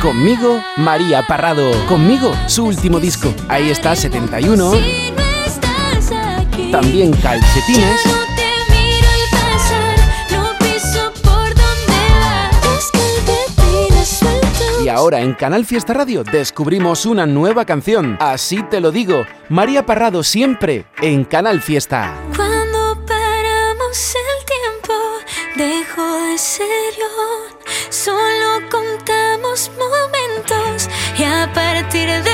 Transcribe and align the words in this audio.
Conmigo, 0.00 0.62
María 0.76 1.26
Parrado. 1.26 1.70
Conmigo, 1.86 2.32
su 2.46 2.64
último 2.64 2.98
disco. 2.98 3.34
Ahí 3.48 3.70
está, 3.70 3.94
71. 3.94 4.72
También 6.72 7.12
calcetines. 7.12 8.00
Y 14.82 14.88
ahora 14.88 15.20
en 15.20 15.34
Canal 15.34 15.64
Fiesta 15.66 15.92
Radio 15.94 16.24
descubrimos 16.24 17.04
una 17.04 17.26
nueva 17.26 17.64
canción. 17.66 18.16
Así 18.20 18.62
te 18.62 18.80
lo 18.80 18.90
digo. 18.90 19.26
María 19.50 19.84
Parrado 19.84 20.22
siempre 20.22 20.86
en 21.02 21.24
Canal 21.24 21.60
Fiesta. 21.60 22.14
Cuando 22.34 22.94
paramos 23.06 24.14
el 24.14 24.44
tiempo, 24.46 24.94
dejo 25.56 26.20
de 26.26 26.38
ser 26.38 26.66
yo. 26.98 27.58
Solo 27.90 28.60
contamos 28.70 28.83
momentos 31.74 31.74
y 31.74 31.74
a 31.74 31.82
partir 31.82 32.22
de 32.22 32.33